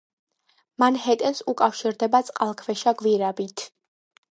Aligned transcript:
მანჰეტენს 0.83 1.43
უკავშირდება 1.55 2.23
წყალქვეშა 2.31 2.99
გვირაბით. 3.05 3.69